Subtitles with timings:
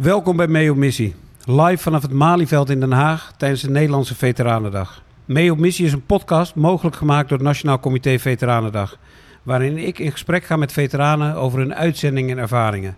[0.00, 1.14] Welkom bij Mee op Missie.
[1.44, 5.02] Live vanaf het Malieveld in Den Haag tijdens de Nederlandse Veteranendag.
[5.24, 8.98] Mee op Missie is een podcast mogelijk gemaakt door het Nationaal Comité Veteranendag.
[9.42, 12.96] Waarin ik in gesprek ga met veteranen over hun uitzending en ervaringen.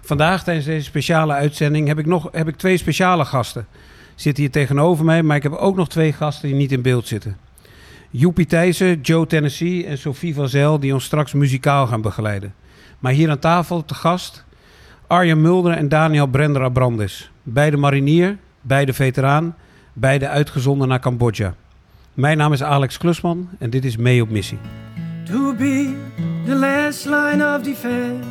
[0.00, 3.66] Vandaag tijdens deze speciale uitzending heb ik, nog, heb ik twee speciale gasten.
[4.14, 7.06] Zitten hier tegenover mij, maar ik heb ook nog twee gasten die niet in beeld
[7.06, 7.36] zitten.
[8.10, 12.54] Joepie Thijssen, Joe Tennessee en Sophie van Zel die ons straks muzikaal gaan begeleiden.
[12.98, 14.44] Maar hier aan tafel te gast
[15.12, 17.30] Arjen Mulder en Daniel Brender Abrandis.
[17.42, 19.56] Beide marinier, beide veteraan,
[19.92, 21.54] beide uitgezonden naar Cambodja.
[22.14, 24.58] Mijn naam is Alex Klusman en dit is Mee op Missie.
[25.24, 25.94] To be
[26.44, 28.24] the last line of defense.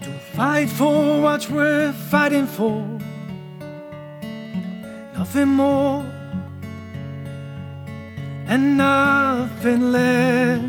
[0.00, 2.82] To fight for what's worth fighting for.
[5.16, 6.04] Nothing more
[8.48, 10.60] and nothing less.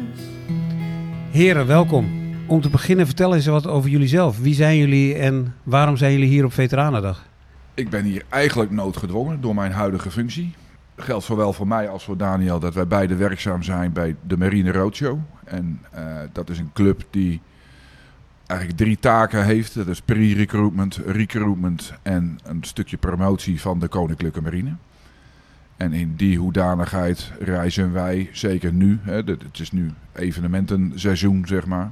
[1.31, 2.20] Heren, welkom.
[2.51, 4.39] Om te beginnen, vertel eens wat over jullie zelf.
[4.39, 7.25] Wie zijn jullie en waarom zijn jullie hier op Veteranendag?
[7.73, 10.53] Ik ben hier eigenlijk noodgedwongen door mijn huidige functie.
[10.95, 14.71] Geldt zowel voor mij als voor Daniel dat wij beide werkzaam zijn bij de Marine
[14.71, 15.19] Roadshow.
[15.43, 17.41] En eh, dat is een club die
[18.45, 19.75] eigenlijk drie taken heeft.
[19.75, 24.73] Dat is pre-recruitment, recruitment en een stukje promotie van de Koninklijke Marine.
[25.77, 31.91] En in die hoedanigheid reizen wij, zeker nu, hè, het is nu evenementenseizoen zeg maar,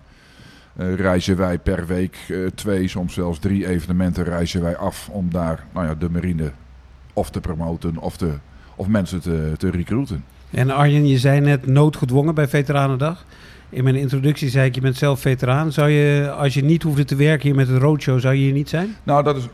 [0.80, 5.28] uh, reizen wij per week uh, twee, soms zelfs drie evenementen reizen wij af om
[5.32, 6.52] daar nou ja, de marine
[7.14, 8.32] of te promoten of, te,
[8.76, 10.24] of mensen te, te recruiten.
[10.52, 13.26] En Arjen, je zei net noodgedwongen bij Veteranendag.
[13.70, 15.72] In mijn introductie zei ik, je bent zelf veteraan.
[15.72, 18.54] Zou je, als je niet hoefde te werken hier met het roadshow, zou je hier
[18.54, 18.96] niet zijn?
[19.04, 19.48] Nou, dat is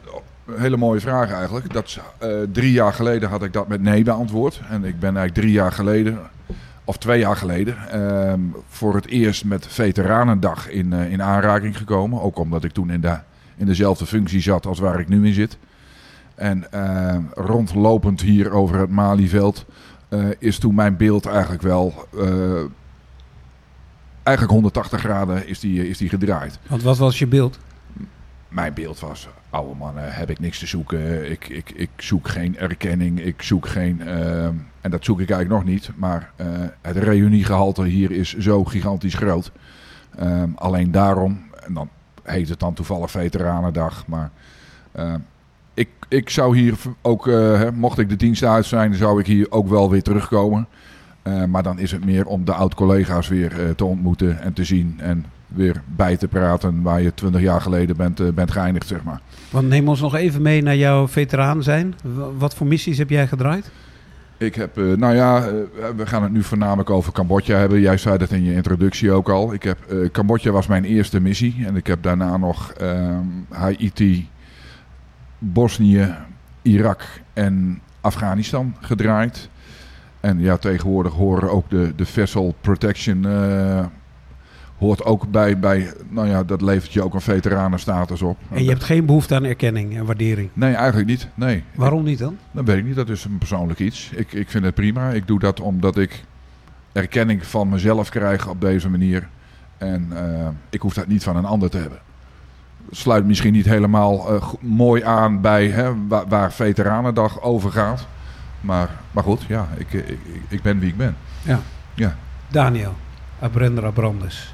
[0.48, 1.74] een hele mooie vraag eigenlijk.
[1.74, 4.62] Dat, uh, drie jaar geleden had ik dat met nee beantwoord.
[4.70, 6.20] En ik ben eigenlijk drie jaar geleden
[6.86, 8.34] of twee jaar geleden, uh,
[8.68, 12.22] voor het eerst met Veteranendag in, uh, in aanraking gekomen.
[12.22, 13.18] Ook omdat ik toen in, de,
[13.56, 15.58] in dezelfde functie zat als waar ik nu in zit.
[16.36, 19.66] En uh, rondlopend hier over het Malieveld
[20.10, 22.08] uh, is toen mijn beeld eigenlijk wel...
[24.24, 26.60] eigenlijk 180 graden is die, is die gedraaid.
[26.68, 27.60] Want wat was je beeld?
[28.48, 31.32] Mijn beeld was, oude mannen, heb ik niks te zoeken.
[31.32, 34.02] Ik, ik, ik zoek geen erkenning, ik zoek geen...
[34.86, 35.90] En dat zoek ik eigenlijk nog niet.
[35.96, 36.48] Maar uh,
[36.82, 39.52] het reuniegehalte hier is zo gigantisch groot.
[40.22, 41.90] Um, alleen daarom, en dan
[42.24, 44.08] heet het dan toevallig Veteranendag.
[44.08, 44.32] Maar
[44.96, 45.14] uh,
[45.74, 49.52] ik, ik zou hier ook, uh, mocht ik de dienst uit zijn, zou ik hier
[49.52, 50.68] ook wel weer terugkomen.
[51.48, 54.96] maar dan is het meer om de oud-collega's weer te ontmoeten en te zien.
[55.00, 59.22] En weer bij te praten waar je twintig jaar geleden bent, bent geëindigd, zeg maar.
[59.50, 61.96] Want neem ons nog even mee naar jouw veteraan zijn.
[62.38, 63.72] Wat voor missies heb jij gedraaid?
[64.38, 65.54] Ik heb, uh, nou ja, uh,
[65.96, 67.80] we gaan het nu voornamelijk over Cambodja hebben.
[67.80, 69.54] Jij zei dat in je introductie ook al.
[69.54, 71.64] Ik heb, uh, Cambodja was mijn eerste missie.
[71.66, 72.74] En ik heb daarna nog
[73.50, 74.30] Haiti,
[75.40, 76.16] Bosnië,
[76.62, 77.02] Irak
[77.34, 79.50] en Afghanistan gedraaid.
[80.20, 83.26] En ja, tegenwoordig horen ook de, de Vessel Protection
[84.78, 88.38] hoort ook bij, bij, nou ja, dat levert je ook een veteranenstatus op.
[88.50, 90.50] En je hebt geen behoefte aan erkenning en waardering?
[90.54, 91.28] Nee, eigenlijk niet.
[91.34, 91.64] Nee.
[91.76, 92.38] Waarom niet dan?
[92.52, 92.96] Dat weet ik niet.
[92.96, 94.12] Dat is een persoonlijk iets.
[94.16, 95.10] Ik, ik vind het prima.
[95.10, 96.24] Ik doe dat omdat ik
[96.92, 99.28] erkenning van mezelf krijg op deze manier.
[99.78, 102.00] En uh, ik hoef dat niet van een ander te hebben.
[102.92, 108.08] Sluit misschien niet helemaal uh, mooi aan bij hè, waar, waar, Veteranendag over gaat.
[108.62, 111.16] Maar, maar goed, ja, ik, ik, ik ben wie ik ben.
[111.42, 111.60] Ja.
[111.94, 112.16] ja.
[112.48, 112.94] Daniel,
[113.40, 114.54] Abrendra Brandes.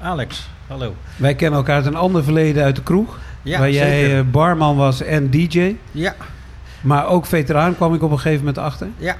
[0.00, 0.94] Alex, hallo.
[1.16, 3.18] Wij kennen elkaar uit een ander verleden uit de kroeg.
[3.42, 4.30] Ja, waar jij zeker.
[4.30, 5.76] barman was en DJ.
[5.90, 6.14] Ja.
[6.80, 8.88] Maar ook veteraan kwam ik op een gegeven moment achter.
[8.96, 9.16] Ja.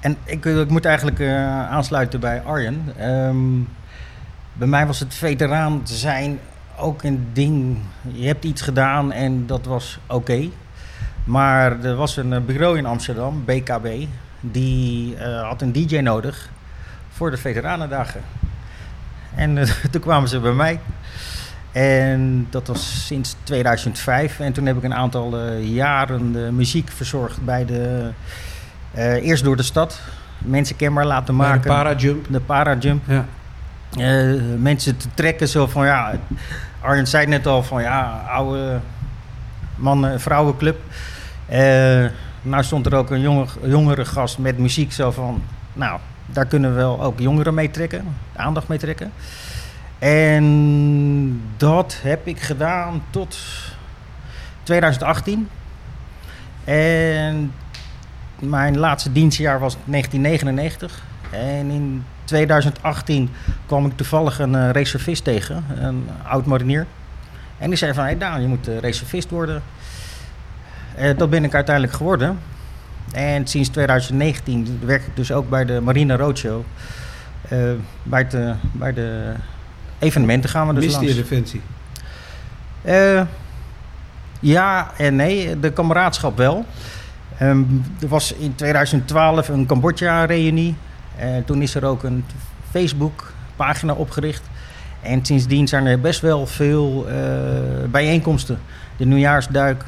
[0.00, 2.92] En ik, ik moet eigenlijk uh, aansluiten bij Arjen.
[3.00, 3.68] Um,
[4.52, 6.38] bij mij was het veteraan zijn
[6.78, 7.78] ook een ding.
[8.12, 10.14] Je hebt iets gedaan en dat was oké.
[10.14, 10.50] Okay.
[11.24, 14.06] Maar er was een bureau in Amsterdam, BKB,
[14.40, 16.50] die uh, had een DJ nodig
[17.08, 18.20] voor de veteranendagen.
[19.42, 20.80] En uh, toen kwamen ze bij mij.
[21.72, 24.40] En dat was sinds 2005.
[24.40, 28.10] En toen heb ik een aantal uh, jaren de muziek verzorgd bij de...
[28.96, 30.00] Uh, eerst door de stad.
[30.38, 31.60] Mensen kenbaar laten maken.
[31.60, 32.26] Bij de Parajump.
[32.30, 33.04] De Parajump.
[33.06, 33.26] Ja.
[34.58, 36.12] mensen te trekken zo van ja...
[36.80, 38.80] Arjen zei net al van ja, oude
[39.74, 40.80] man-vrouwenclub.
[42.42, 45.42] nou stond er ook een jonge, jongere gast met muziek zo van...
[45.72, 45.98] Nou,
[46.32, 48.04] daar kunnen we wel ook jongeren mee trekken,
[48.36, 49.12] aandacht mee trekken.
[49.98, 53.38] En dat heb ik gedaan tot
[54.62, 55.48] 2018.
[56.64, 57.52] En
[58.38, 61.02] mijn laatste dienstjaar was 1999.
[61.30, 63.30] En in 2018
[63.66, 66.86] kwam ik toevallig een uh, reservist tegen, een oud marinier.
[67.58, 69.62] En die zei van, hey Daan, je moet eh, reservist worden.
[70.94, 72.38] Eh, dat ben ik uiteindelijk geworden.
[73.12, 76.62] En sinds 2019 werk ik dus ook bij de Marine Roadshow.
[77.48, 77.58] Eh,
[78.02, 79.32] bij, de, bij de
[79.98, 81.28] evenementen gaan we dus Miste je langs.
[81.28, 81.60] Defensie?
[82.82, 83.22] Eh,
[84.40, 86.66] ja en nee, de kameraadschap wel.
[87.38, 87.62] Ehm,
[88.00, 90.74] er was in 2012 een Cambodja-reunie.
[91.16, 92.24] En toen is er ook een
[92.70, 94.42] Facebook-pagina opgericht.
[95.02, 97.14] En sindsdien zijn er best wel veel eh,
[97.90, 98.58] bijeenkomsten.
[98.96, 99.84] De nieuwjaarsduik,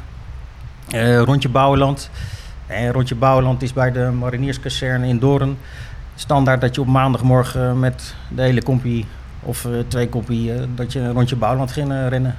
[0.90, 2.10] eh, Rondje Bouwland.
[2.74, 5.56] En Rondje Bouwland is bij de Marinierskazerne in Doorn.
[6.14, 9.06] Standaard dat je op maandagmorgen met de hele kompie
[9.40, 10.52] of eh, twee kompie...
[10.54, 12.36] eh, dat je Rondje Bouwland ging eh, rennen.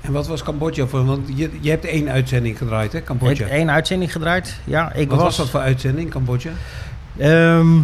[0.00, 1.04] En wat was Cambodja voor?
[1.04, 3.44] Want je, je hebt één uitzending gedraaid, hè, Ik Cambodja.
[3.44, 4.60] heb één uitzending gedraaid.
[4.64, 6.50] Ja, ik Wat was was, dat voor uitzending, Cambodja?
[7.18, 7.78] Ehm,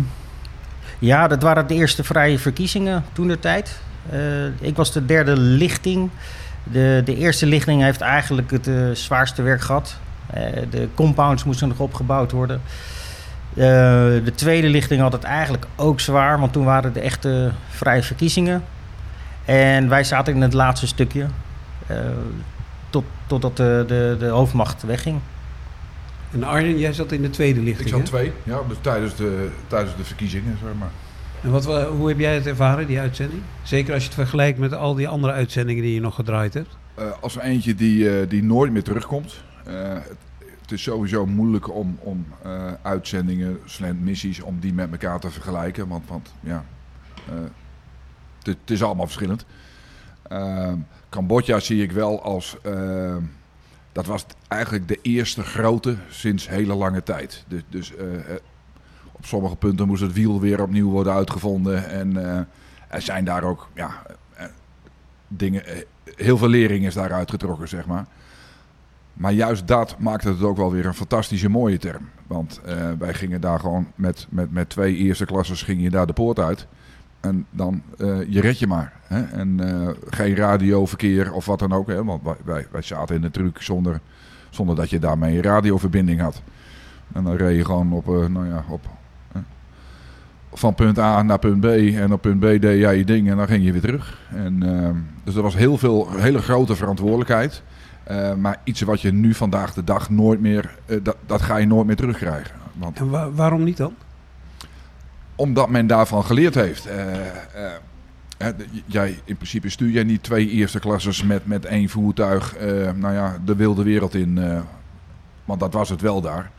[0.98, 3.80] ja, dat waren de eerste vrije verkiezingen toen de tijd.
[4.60, 6.10] Ik was de derde lichting.
[6.62, 9.96] De, de eerste lichting heeft eigenlijk het zwaarste werk gehad.
[10.32, 12.60] Eh, de compounds moesten nog opgebouwd worden.
[13.50, 13.64] Eh,
[14.24, 18.64] de tweede lichting had het eigenlijk ook zwaar, want toen waren de echte vrije verkiezingen.
[19.44, 21.26] En wij zaten in het laatste stukje.
[21.86, 21.96] eh,
[22.90, 25.18] tot, totdat de, de, de hoofdmacht wegging.
[26.32, 28.04] En Arjen, jij zat in de tweede Ik lichting, zat hè?
[28.04, 30.88] twee, ja, dus tijdens, de, tijdens de verkiezingen, zeg maar.
[31.42, 33.42] En wat, wa- hoe heb jij het ervaren, die uitzending?
[33.62, 36.76] Zeker als je het vergelijkt met al die andere uitzendingen die je nog gedraaid hebt.
[36.94, 39.42] Eh, als eentje die, eh, die nooit meer terugkomt.
[39.68, 40.16] Eh, het,
[40.60, 45.30] het is sowieso moeilijk om, om eh, uitzendingen, slant missies, om die met elkaar te
[45.30, 45.88] vergelijken.
[45.88, 46.64] Want, want ja,
[47.28, 47.34] eh,
[48.42, 49.44] het, is allemaal verschillend.
[50.22, 50.72] Eh,
[51.08, 52.56] Cambodja zie ik wel als...
[52.62, 53.16] eh,
[53.92, 57.44] dat was eigenlijk de eerste grote sinds hele lange tijd.
[57.48, 57.92] Dus, dus
[59.12, 61.88] op sommige punten moest het wiel weer opnieuw worden uitgevonden.
[61.88, 62.16] En
[62.88, 64.02] er zijn daar ook ja,
[65.28, 65.62] dingen...
[66.16, 68.06] heel veel lering is daaruit getrokken, zeg maar.
[69.18, 72.08] Maar juist dat maakte het ook wel weer een fantastische mooie term.
[72.26, 76.06] Want eh, wij gingen daar gewoon met, met, met twee eerste klassers ging je daar
[76.06, 76.66] de poort uit.
[77.20, 78.92] En dan, eh, je red je maar.
[79.02, 79.22] Hè?
[79.22, 81.88] En eh, geen radioverkeer of wat dan ook.
[81.88, 82.04] Hè?
[82.04, 84.00] Want wij, wij, zaten in de truc zonder,
[84.50, 86.42] zonder dat je daarmee een radioverbinding had.
[87.12, 88.86] En dan reed je gewoon op, nou ja, op,
[90.52, 91.64] van punt A naar punt B.
[91.64, 94.20] En op punt B deed jij je ding en dan ging je weer terug.
[94.34, 94.58] En,
[95.24, 97.62] dus er was heel veel, hele grote verantwoordelijkheid.
[98.08, 101.56] Eh, maar iets wat je nu vandaag de dag nooit meer, eh, dat, dat ga
[101.56, 102.54] je nooit meer terugkrijgen.
[102.72, 103.94] Want En wa- waarom niet dan?
[105.36, 106.86] omdat men daarvan geleerd heeft.
[106.86, 108.48] Eh,
[108.86, 112.56] jij, in principe stuur jij niet twee eerste klassers met, met één voertuig
[112.94, 114.62] nou ja, de wilde wereld in.
[115.44, 116.50] want dat was het wel daar.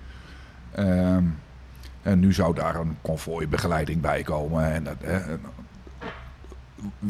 [0.71, 1.23] Ehm,
[2.01, 4.73] en nu zou daar een konvooibegeleiding bij komen.
[4.73, 5.39] En dat, er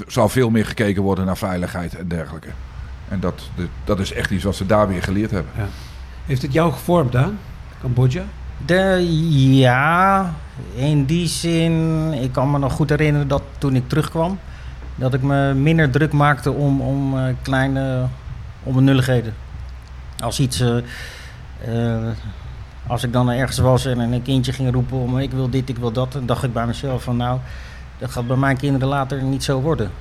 [0.08, 2.50] zou veel meer gekeken worden naar veiligheid en dergelijke.
[3.10, 5.52] En dat, de- dat is echt iets wat ze daar weer geleerd hebben.
[6.26, 7.40] Heeft het jou gevormd, Daan?
[7.82, 8.24] Cambodja?
[8.66, 9.08] De,
[9.56, 10.34] ja,
[10.76, 14.40] in die zin, ik kan me nog goed herinneren dat toen ik terugkwam,
[14.96, 18.06] dat ik me minder druk maakte om, om eh, kleine
[18.64, 19.34] onbenulligheden.
[20.20, 20.78] Als iets, eh,
[21.98, 22.08] eh,
[22.88, 25.78] als ik dan ergens was en een kindje ging roepen om ik wil dit, ik
[25.78, 27.40] wil dat, dan dacht ik bij mezelf van nou,
[27.98, 29.92] dat gaat bij mijn kinderen later niet zo worden.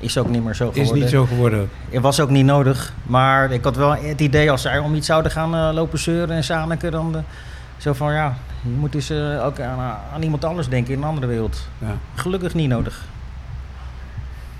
[0.00, 0.94] Is ook niet meer zo geworden.
[0.94, 1.70] Is niet zo geworden.
[1.90, 2.92] Het was ook niet nodig.
[3.02, 6.36] Maar ik had wel het idee als zij om iets zouden gaan eh, lopen zeuren
[6.36, 7.22] en zaniken, dan eh,
[7.76, 11.08] zo van ja, je moet dus eh, ook aan, aan iemand anders denken in een
[11.08, 11.68] andere wereld.
[11.78, 11.96] Ja.
[12.14, 13.04] Gelukkig niet nodig.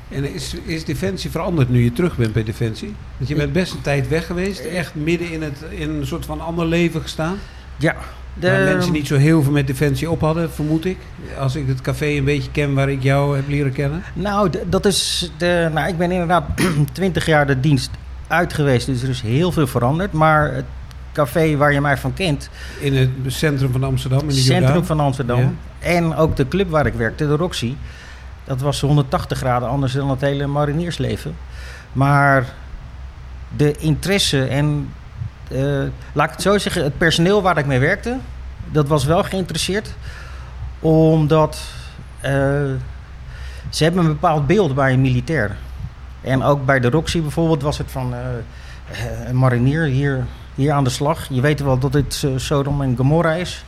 [0.08, 2.94] En is, is Defensie veranderd nu je terug bent bij Defensie?
[3.16, 4.60] Want je bent best een tijd weg geweest.
[4.60, 7.36] Echt midden in, het, in een soort van ander leven gestaan.
[7.76, 7.96] Ja,
[8.40, 10.98] Waar mensen niet zo heel veel met Defensie op hadden, vermoed ik.
[11.38, 14.02] Als ik het café een beetje ken waar ik jou heb leren kennen.
[14.12, 16.44] Nou, dat is de, nou, ik ben inderdaad
[16.92, 17.90] 20 jaar de dienst
[18.26, 20.12] uit geweest, dus er is heel veel veranderd.
[20.12, 20.64] Maar het
[21.12, 24.86] café waar je mij van kent, In het centrum van Amsterdam, in de centrum Jordaan.
[24.86, 27.74] van Amsterdam, en ook de club waar ik werkte, de Roxy,
[28.44, 31.34] dat was 180 graden anders dan het hele mariniersleven.
[31.92, 32.54] Maar
[33.56, 34.88] de interesse en,
[36.12, 38.16] laat ik het zo zeggen, het personeel waar ik mee werkte,
[38.72, 39.94] dat was wel geïnteresseerd.
[40.80, 41.62] Omdat
[42.20, 42.32] eh,
[43.70, 45.56] ze hebben een bepaald beeld bij een militair.
[46.20, 48.20] En ook bij de Roxy bijvoorbeeld was het van eh,
[48.90, 51.26] eh, een marinier hier, hier aan de slag.
[51.28, 53.64] Je weet wel dat dit eh, Sodom en Gomorra is.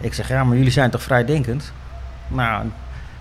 [0.00, 1.72] Ik zeg, ja, maar jullie zijn toch vrijdenkend?
[2.28, 2.66] Nou,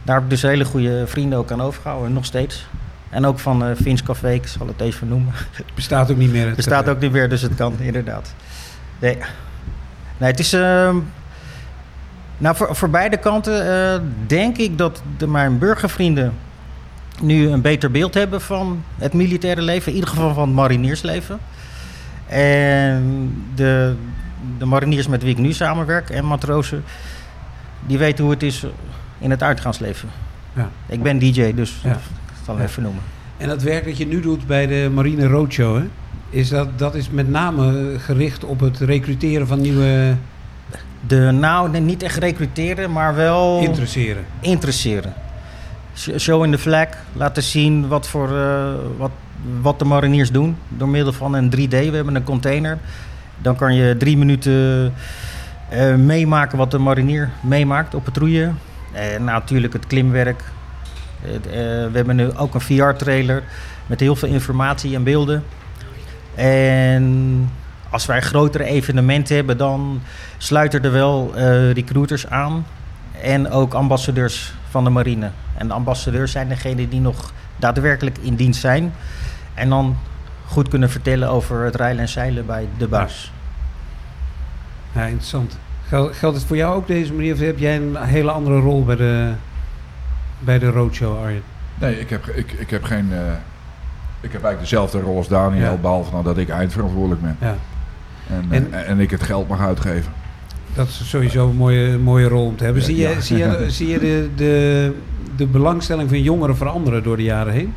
[0.03, 2.65] daar heb ik dus hele goede vrienden ook aan overgehouden, nog steeds.
[3.11, 5.33] En ook van Vins Café, ik zal het even noemen.
[5.51, 6.47] Het bestaat ook niet meer.
[6.47, 6.95] het Bestaat café.
[6.95, 8.33] ook niet meer, dus het kan inderdaad.
[8.99, 9.17] Nee,
[10.17, 10.53] nee het is...
[10.53, 10.95] ehm,
[12.37, 16.33] nou, voor, voor beide kanten eh, denk ik dat de, mijn burgervrienden
[17.21, 19.87] nu een beter beeld hebben van het militaire leven.
[19.87, 21.39] In ieder geval van het mariniersleven.
[22.27, 23.95] En de,
[24.57, 26.83] de mariniers met wie ik nu samenwerk en matrozen,
[27.87, 28.65] die weten hoe het is
[29.19, 30.09] in het uitgaansleven.
[30.53, 30.69] Ja.
[30.87, 31.97] Ik ben DJ, dus Ja.
[32.45, 33.01] Zal ik even noemen.
[33.37, 35.83] En dat werk dat je nu doet bij de Marine Roadshow, hè?
[36.29, 40.15] Is dat, dat is met name gericht op het recruteren van nieuwe
[41.07, 44.23] De, nou, niet echt recruteren, maar wel interesseren.
[44.39, 45.13] interesseren.
[45.95, 49.11] Sh- Show in the flag, laten zien wat, voor, eh, wat,
[49.61, 50.55] wat de mariniers doen.
[50.67, 52.77] Door middel van een 3D, we hebben een container.
[53.41, 54.93] Dan kan je drie minuten
[55.69, 58.51] eh, meemaken wat de marinier meemaakt op patrouille.
[58.91, 60.43] En natuurlijk het klimwerk.
[61.23, 63.43] Eh, we hebben nu ook een VR-trailer
[63.85, 65.43] met heel veel informatie en beelden.
[66.35, 67.49] En
[67.89, 70.01] als wij grotere evenementen hebben, dan
[70.37, 72.65] sluiten er wel eh, recruiters aan.
[73.21, 75.31] En ook ambassadeurs van de marine.
[75.57, 78.93] En de ambassadeurs zijn degenen die nog daadwerkelijk in dienst zijn.
[79.53, 79.97] En dan
[80.45, 83.31] goed kunnen vertellen over het rijlen en zeilen bij de baas.
[84.91, 85.57] Ja, interessant.
[85.87, 87.33] Gel- Geldt het voor jou ook deze manier?
[87.33, 89.31] Of heb jij een hele andere rol bij de,
[90.43, 91.41] bij de Roadshow, Arjen?
[91.79, 93.07] Nee, ik heb, ik, ik heb geen...
[93.13, 93.17] eh,
[94.21, 95.75] ik heb eigenlijk dezelfde rol als Daniel, Ja.
[95.75, 97.37] behalve dan dat ik eindverantwoordelijk ben.
[97.41, 97.55] Ja,
[98.29, 100.11] En, En- en, en ik het geld mag uitgeven.
[100.73, 102.83] dat is sowieso een mooie, mooie rol om te hebben.
[102.83, 103.19] Zie je, ja.
[103.19, 104.95] zie je, zie je de, de,
[105.35, 107.73] de belangstelling van jongeren veranderen door de jaren heen?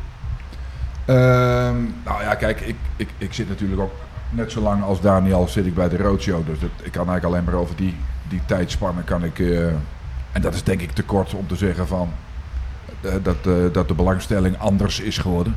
[1.05, 3.93] Ehm, nou ja, kijk, ik, ik, ik zit natuurlijk ook
[4.29, 6.45] net zo lang als Daniel zit ik bij de Roadshow.
[6.45, 7.95] Dus ik kan eigenlijk alleen maar over die,
[8.29, 9.39] die tijdspannen kan ik...
[9.39, 9.67] eh,
[10.31, 12.09] en dat is denk ik te kort om te zeggen van...
[13.05, 15.55] eh, dat, eh, dat de belangstelling anders is geworden.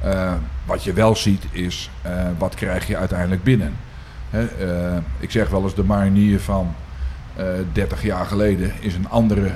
[0.00, 0.32] Eh,
[0.64, 3.72] wat je wel ziet is, eh, wat krijg je uiteindelijk binnen?
[4.30, 6.74] Hè, eh, ik zeg wel eens, de marinier van
[7.36, 9.50] eh 30 jaar geleden is een andere,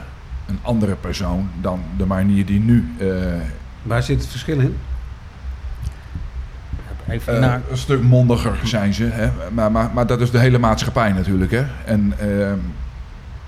[0.46, 3.06] een andere persoon dan de marinier die nu eh,
[3.82, 4.76] Waar zit het verschil in?
[7.08, 9.04] Even naar, een stuk mondiger zijn ze.
[9.04, 9.30] Hè?
[9.52, 11.50] Maar, maar, maar dat is de hele maatschappij natuurlijk.
[11.50, 11.64] Hè?
[11.84, 12.12] En,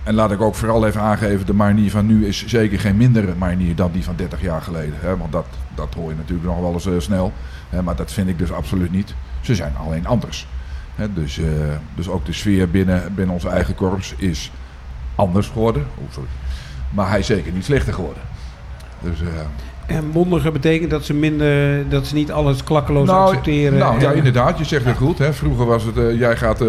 [0.02, 3.34] en laat ik ook vooral even aangeven, de marinier van nu is zeker geen mindere
[3.34, 4.94] marinier dan die van 30 jaar geleden.
[5.00, 5.16] Hè?
[5.16, 7.32] Want dat, dat hoor je natuurlijk nog wel eens eh, snel.
[7.68, 7.82] Hè?
[7.82, 9.14] Maar dat vind ik dus absoluut niet.
[9.40, 10.46] Ze zijn alleen anders.
[10.94, 11.12] Hè?
[11.12, 11.44] Dus, eh,
[11.94, 14.52] dus ook de sfeer binnen, binnen ons eigen korps is
[15.14, 15.86] anders geworden.
[15.94, 16.28] Oh, sorry.
[16.90, 18.22] Maar hij is zeker niet slechter geworden.
[19.00, 23.78] Dus, eh, En mondiger betekent dat ze minder, dat ze niet alles klakkeloos accepteren.
[23.78, 25.18] Nou ja, inderdaad, je zegt het goed.
[25.18, 25.32] Hè.
[25.32, 26.64] Vroeger was het, jij gaat,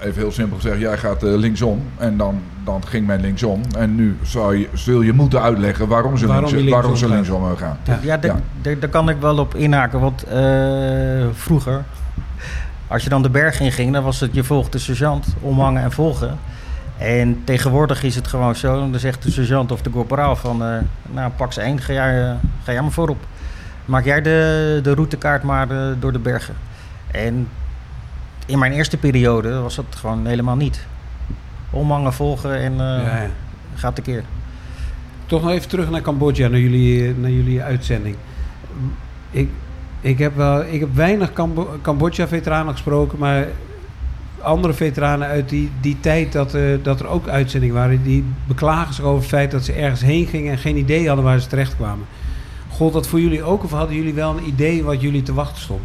[0.00, 1.82] even heel simpel gezegd, jij gaat eh, linksom.
[1.96, 3.60] En dan, dan ging men linksom.
[3.78, 7.14] En nu zou je, zul je moeten uitleggen waarom ze, Waarom linksom ze gaat.
[7.14, 7.78] linksom gaan.
[7.84, 7.98] Ja.
[8.02, 8.16] ja,
[8.62, 10.00] daar- kan ik wel op inhaken.
[10.00, 11.84] Want eh, vroeger,
[12.86, 15.82] als je dan de berg in ging, dan was het je volgt de sergeant, omhangen
[15.82, 16.38] en volgen.
[16.98, 20.68] En tegenwoordig is het gewoon zo, dan zegt de sergeant of de corporaal van, eh,
[21.12, 22.30] nou pak ze één, ga jij, eh,
[22.64, 23.26] ga jij maar voorop.
[23.84, 26.54] Maak jij de, de routekaart maar eh, door de bergen.
[27.10, 27.48] En
[28.46, 30.86] in mijn eerste periode was dat gewoon helemaal niet.
[31.70, 33.30] Omhangen, volgen en eh Ja, ja.
[33.74, 34.24] gaat tekeer.
[35.26, 38.16] Toch nog even terug naar Cambodja, naar jullie, naar jullie uitzending.
[39.30, 39.48] Ik,
[40.00, 43.46] ik, heb, wel, ik heb weinig Cambo- Cambodja-veteranen gesproken, maar
[44.42, 48.94] andere veteranen uit die, die tijd dat, eh, dat er ook uitzendingen waren, die beklagen
[48.94, 51.48] zich over het feit dat ze ergens heen gingen en geen idee hadden waar ze
[51.48, 52.06] terecht kwamen.
[52.70, 55.62] Gold dat voor jullie ook of hadden jullie wel een idee wat jullie te wachten
[55.62, 55.84] stond?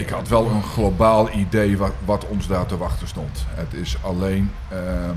[0.00, 3.46] Ik had wel een globaal idee wat, wat ons daar te wachten stond.
[3.48, 5.16] Het is alleen ehm,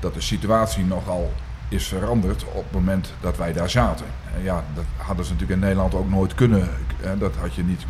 [0.00, 1.32] dat de situatie nogal
[1.68, 4.06] is veranderd op het moment dat wij daar zaten.
[4.36, 6.68] En ja, dat hadden ze natuurlijk in Nederland ook nooit kunnen.
[7.00, 7.86] Hè, dat had je niet.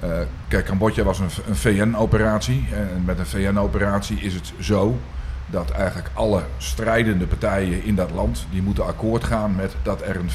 [0.00, 0.10] Eh,
[0.48, 2.68] kijk, Cambodja was een, een VN-operatie.
[2.72, 4.98] En met een VN-operatie is het zo
[5.46, 8.46] dat eigenlijk alle strijdende partijen in dat land...
[8.50, 10.30] die moeten akkoord gaan met dat er een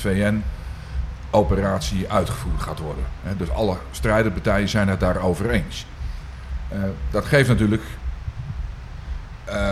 [1.31, 3.03] VN-operatie uitgevoerd gaat worden.
[3.37, 5.85] Dus alle strijdende partijen zijn het daarover eens.
[6.69, 6.79] Eh,
[7.11, 7.83] dat geeft natuurlijk...
[9.45, 9.71] eh,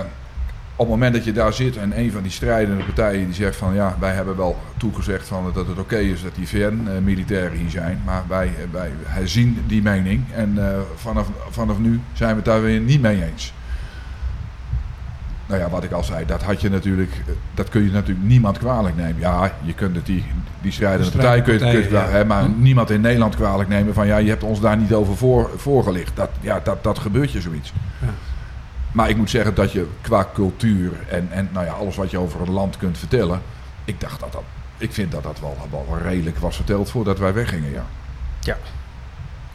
[0.80, 3.56] op het moment dat je daar zit en een van die strijdende partijen die zegt
[3.56, 7.70] van ja, wij hebben wel toegezegd van dat het oké is dat die VN-militairen hier
[7.70, 12.46] zijn, maar wij, wij herzien die mening en eh, vanaf, vanaf nu zijn we het
[12.46, 13.54] daar weer niet mee eens.
[15.48, 18.28] Nou ja, wat ik al zei, dat had je natuurlijk, eh, dat kun je natuurlijk
[18.28, 19.20] niemand kwalijk nemen.
[19.20, 20.26] Ja, je kunt het die,
[20.62, 22.50] die strijdende De partij, kun je, kun het hè, maar ja.
[22.58, 26.16] niemand in Nederland kwalijk nemen van ja, je hebt ons daar niet over voor, voorgelicht.
[26.16, 27.74] Dat, ja, dat, dat gebeurt je zoiets.
[28.02, 28.08] Ja.
[28.92, 32.18] Maar ik moet zeggen dat je qua cultuur en, en nou ja, alles wat je
[32.18, 33.42] over een land kunt vertellen.
[33.86, 34.44] Ik dacht dat dat.
[34.78, 37.86] Ik vind dat dat wel, wel redelijk was verteld voordat wij weggingen, ja.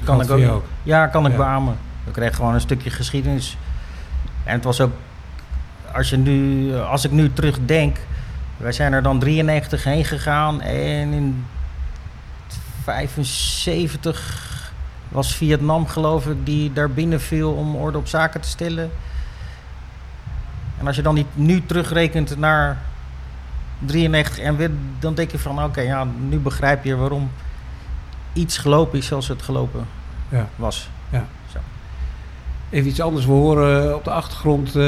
[0.04, 0.64] Kan Geldt ik ook.
[0.82, 1.38] Ja, kan ik Ja.
[1.38, 1.76] beamen.
[2.04, 3.56] We kregen gewoon een stukje geschiedenis.
[4.44, 4.92] En het was ook,
[5.94, 7.96] als, je nu, als ik nu terugdenk,
[8.56, 11.44] Wij zijn er dan 93 heen gegaan en in
[12.84, 14.72] 75
[15.08, 18.90] was Vietnam geloof ik die daar binnen viel om orde op zaken te stellen.
[20.78, 22.78] En als je dan die nu terugrekent naar
[23.78, 27.30] 93 en weer, dan denk je van oké, ja, nu begrijp je waarom
[28.32, 29.86] iets gelopen is zoals het gelopen
[30.28, 30.46] Ja.
[30.56, 30.88] was.
[32.72, 33.26] Even iets anders.
[33.26, 34.84] We horen op de achtergrond eh,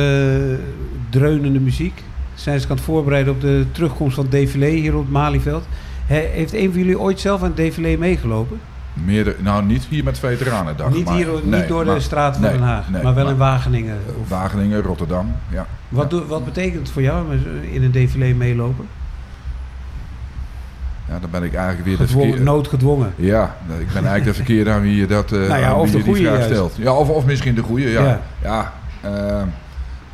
[1.11, 2.03] dreunende muziek.
[2.35, 5.65] Zijn ze aan het voorbereiden op de terugkomst van het défilé hier op het Malieveld.
[6.07, 8.61] He- heeft een van jullie ooit zelf aan het défilé meegelopen?
[8.93, 10.91] Meerdere, nou, niet hier met Veteranendag.
[10.95, 13.15] niet maar- hier, nee, niet door maar- de straat van nee, Den Haag, nee, maar
[13.15, 13.99] wel in Wageningen.
[14.23, 15.67] Of- Wageningen, Rotterdam, ja.
[15.89, 18.87] wat, wat betekent het voor jou met- in een défilé meelopen?
[21.09, 22.43] Ja, dan ben ik eigenlijk weer de verkeerde...
[22.43, 23.13] noodgedwongen.
[23.17, 26.03] Ja, ik ben eigenlijk de verkeerde aan wie je dat eh Nou ja, of wie
[26.03, 26.51] de je die vraag juist.
[26.55, 26.73] stelt.
[26.77, 28.03] Ja, of, of misschien de goede, ja.
[28.03, 28.21] Ja.
[28.43, 29.47] Ja, ehm,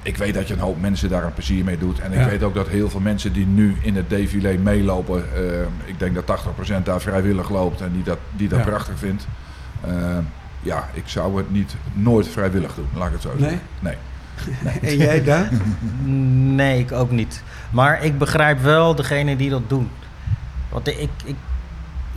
[0.02, 2.00] ik weet dat je een hoop mensen daar een plezier mee doet.
[2.00, 2.28] En ik Ja.
[2.28, 5.25] weet ook dat heel veel mensen die nu in het défilé meelopen...
[5.35, 5.44] ehm,
[5.85, 8.64] ik denk dat 80% daar vrijwillig loopt en die dat, die dat Ja.
[8.64, 9.26] prachtig vindt.
[9.87, 10.23] Ehm,
[10.62, 13.40] ja, ik zou het niet nooit vrijwillig doen, laat ik het zo Nee?
[13.40, 13.61] zeggen.
[14.62, 14.90] Nee.
[14.90, 15.49] En jij daar?
[16.54, 17.42] Nee, ik ook niet.
[17.70, 19.88] Maar ik begrijp wel degene die dat doen.
[20.71, 21.37] Want ik, ik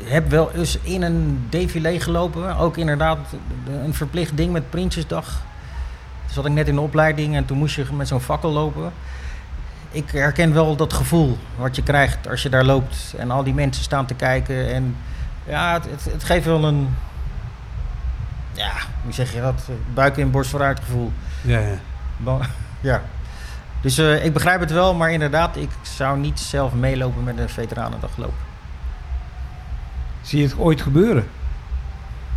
[0.03, 2.57] heb wel eens in een défilé gelopen.
[2.57, 3.17] Ook inderdaad
[3.83, 5.25] een verplicht ding met Prinsjesdag.
[5.25, 8.91] Toen zat ik net in de opleiding en toen moest je met zo'n fakkel lopen.
[9.91, 13.13] Ik herken wel dat gevoel wat je krijgt als je daar loopt.
[13.17, 14.73] En al die mensen staan te kijken.
[14.73, 14.95] En
[15.45, 16.95] ja, het, het, het geeft wel een...
[18.53, 18.71] Ja,
[19.03, 19.69] hoe zeg je dat?
[19.93, 21.11] Buik in borst vooruit gevoel.
[21.41, 21.77] Ja, ja.
[22.81, 23.01] Ja.
[23.83, 27.49] Dus eh, ik begrijp het wel, maar inderdaad, ik zou niet zelf meelopen met een
[27.49, 28.33] veteranendagloop.
[30.21, 31.25] Zie je het ooit gebeuren?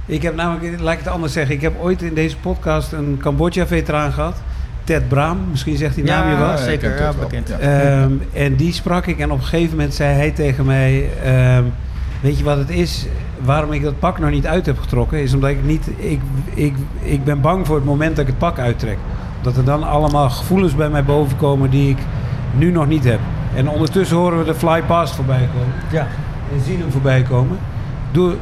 [0.06, 3.18] Ik heb namelijk, laat ik het anders zeggen, ik heb ooit in deze podcast een
[3.22, 4.36] Cambodja-veteraan gehad.
[4.84, 7.14] Ted Braam, misschien zegt die naam je ik zeker, ja, wel.
[7.14, 7.48] bekend.
[7.48, 7.58] Ja.
[7.58, 11.10] Ehm, en die sprak ik en op een gegeven moment zei hij tegen mij...
[11.22, 11.64] ehm,
[12.20, 13.06] weet je wat het is?
[13.40, 15.22] Waarom ik dat pak nog niet uit heb getrokken...
[15.22, 15.88] is omdat ik niet...
[15.96, 16.20] Ik,
[16.54, 18.98] ik, ik ben bang voor het moment dat ik het pak uittrek.
[19.46, 21.98] Dat er dan allemaal gevoelens bij mij bovenkomen die ik
[22.54, 23.20] nu nog niet heb.
[23.54, 25.74] En ondertussen horen we de fly past voorbij komen.
[25.90, 26.06] Ja.
[26.52, 27.58] En zien hem voorbij komen.
[28.10, 28.34] Doe,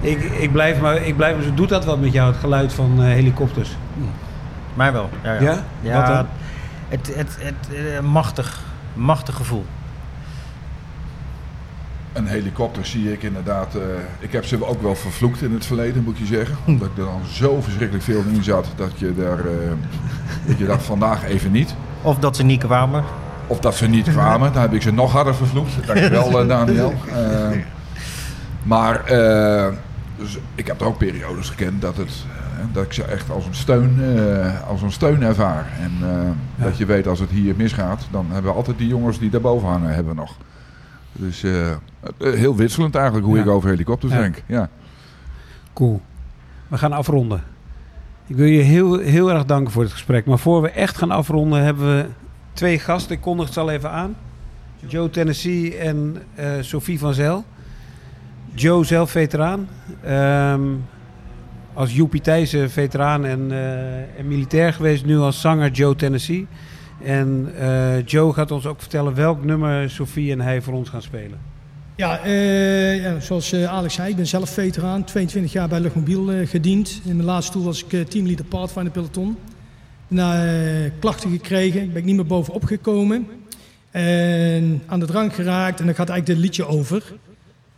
[0.00, 0.96] ik, ik blijf maar...
[0.96, 3.76] Ik blijf, maar- doet dat wat met jou, het geluid van eh, helikopters?
[4.74, 5.10] Mij wel.
[5.22, 5.40] Ja?
[5.40, 5.62] Ja?
[5.80, 6.06] Ja?
[6.06, 6.26] Dan?
[6.88, 8.60] Het, het, het, eh, machtig,
[8.94, 9.64] machtig gevoel.
[12.16, 13.74] Een helikopter zie ik inderdaad.
[13.74, 13.80] eh,
[14.18, 16.56] ik heb ze ook wel vervloekt in het verleden, moet je zeggen.
[16.66, 19.38] Omdat ik er dan zo verschrikkelijk veel in zat dat je daar.
[19.38, 19.70] eh,
[20.46, 21.74] dat je dacht vandaag even niet.
[22.02, 23.04] Of dat ze niet kwamen.
[23.46, 25.86] Of dat ze niet kwamen, dan heb ik ze nog harder vervloekt.
[25.86, 26.94] Dankjewel, eh, Daniel.
[28.62, 29.02] Maar
[30.18, 32.12] dus ik heb er ook periodes gekend dat, het,
[32.72, 34.00] dat ik ze echt als een steun,
[34.68, 35.66] als een steun ervaar.
[35.80, 35.92] En
[36.56, 39.68] dat je weet als het hier misgaat, dan hebben we altijd die jongens die daarboven
[39.68, 40.32] hangen, hebben nog.
[41.18, 41.76] Dus eh, eh,
[42.18, 44.42] heel wisselend eigenlijk hoe ik over helikopters denk.
[44.46, 44.68] Ja.
[45.72, 46.00] Cool.
[46.68, 47.42] We gaan afronden.
[48.26, 50.26] Ik wil je heel, heel erg danken voor het gesprek.
[50.26, 52.06] Maar voor we echt gaan afronden hebben we
[52.52, 53.16] twee gasten.
[53.16, 54.16] Ik kondig het al even aan.
[54.86, 57.44] Joe Tennessee en eh, Sophie van Zel.
[58.54, 59.68] Joe zelf veteraan.
[60.04, 60.62] Ehm,
[61.72, 63.52] als Joepie Thijssen veteraan en,
[64.18, 65.04] en militair geweest.
[65.04, 66.46] Nu als zanger Joe Tennessee.
[67.02, 71.02] En eh, Joe gaat ons ook vertellen welk nummer Sophie en hij voor ons gaan
[71.02, 71.38] spelen.
[71.96, 75.04] Ja, eh, ja, zoals eh, Alex zei, ik ben zelf veteraan.
[75.04, 77.00] 22 jaar bij Luchtmobiel gediend.
[77.04, 79.36] In mijn laatste toer was ik teamleader Pathfinder peloton.
[80.08, 83.26] Daarna klachten gekregen, ben ik niet meer bovenop gekomen.
[83.90, 87.02] En aan de drank geraakt en dan gaat eigenlijk dit liedje over.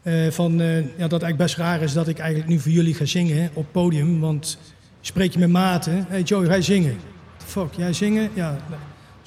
[0.03, 2.95] Eh, van, eh, ja, dat eigenlijk best raar is dat ik eigenlijk nu voor jullie
[2.95, 4.21] ga zingen op podium.
[4.21, 4.59] Want
[5.01, 6.07] spreek je met maten.
[6.09, 6.97] Hey Joe, ga zingen?
[7.37, 8.31] Fuck, jij zingen?
[8.35, 8.59] Ja.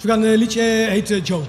[0.01, 1.43] We gaan een liedje, Joe.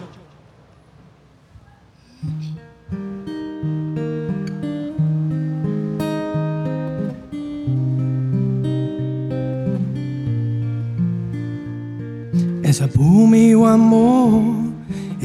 [12.65, 14.73] As I pull me one more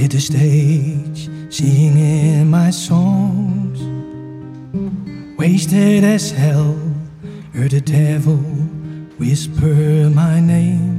[0.04, 3.80] at the stage, singing my songs.
[5.38, 6.76] Wasted as hell,
[7.54, 8.40] heard the devil
[9.18, 10.97] whisper my name.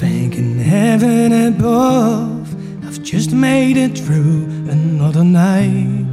[0.00, 2.48] Thanking heaven above,
[2.86, 6.08] I've just made it through another night.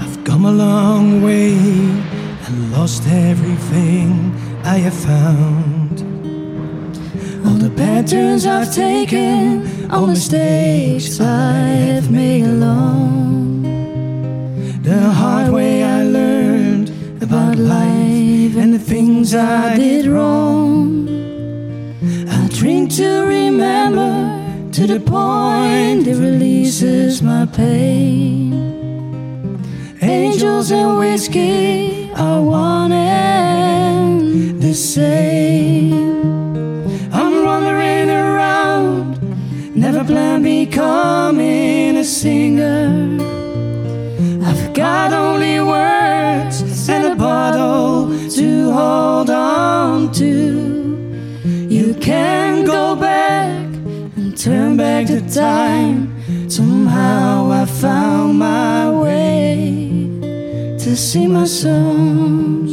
[0.00, 1.54] I've come a long way
[2.46, 4.32] and lost everything
[4.62, 5.98] I have found.
[7.44, 11.54] All the bad turns I've taken, all mistakes I
[11.90, 13.62] have made alone.
[14.84, 16.88] The hard way I learned
[17.20, 21.01] about life and the things I did wrong.
[22.96, 28.52] To remember to the point it releases my pain.
[30.02, 35.94] Angels and whiskey are one and the same.
[37.14, 43.16] I'm wandering around, never planned becoming a singer.
[44.44, 50.81] I've got only words and a bottle to hold on to.
[52.02, 53.56] Can go back
[54.16, 56.10] and turn back the time.
[56.50, 60.10] Somehow I found my way
[60.80, 62.72] to sing my songs.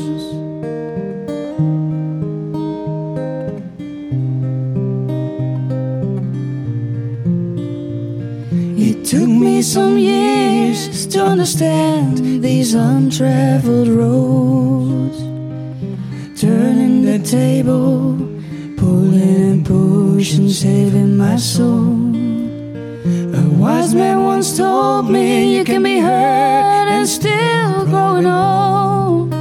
[8.82, 15.20] It took me some years to understand these untraveled roads.
[16.42, 18.29] Turning the table,
[18.90, 21.94] pulling and pushing, saving my soul.
[23.40, 29.32] A wise man once told me you can be hurt and still going on.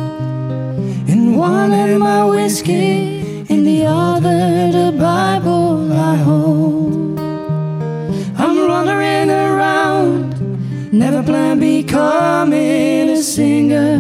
[1.13, 4.41] In one hand my whiskey, in the other
[4.79, 7.19] the Bible I hold.
[8.43, 10.29] I'm wandering around,
[10.93, 13.95] never planned becoming a singer.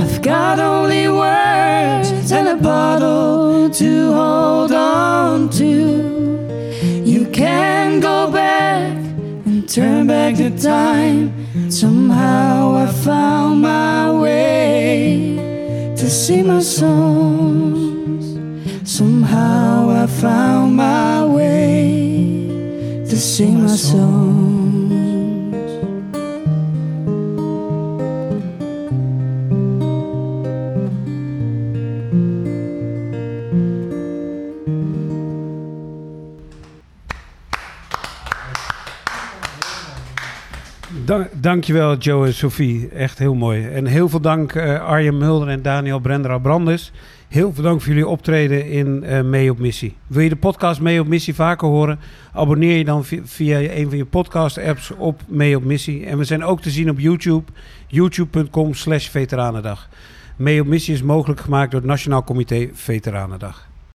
[0.00, 5.64] I've got only words and a bottle to hold on to.
[7.04, 8.96] You can go back
[9.46, 11.70] and turn back the time.
[11.70, 15.36] Somehow I found my way
[15.96, 18.24] to sing my songs.
[18.90, 22.48] Somehow I found my way
[23.08, 24.55] to sing my songs.
[41.46, 43.66] Dankjewel Joe en Sophie, echt heel mooi.
[43.66, 46.92] En heel veel dank eh, Arjen Mulder en Daniel Brendera Brandes.
[47.28, 49.96] Heel veel dank voor jullie optreden in eh, Mee op Missie.
[50.06, 51.98] Wil je de podcast Mee op Missie vaker horen?
[52.32, 56.06] Abonneer je dan vi- via een van je podcast apps op Mee op Missie.
[56.06, 57.52] En we zijn ook te zien op YouTube,
[57.86, 59.88] youtube.com slash veteranendag.
[60.36, 63.68] Mee op Missie is mogelijk gemaakt door het Nationaal Comité Veteranendag.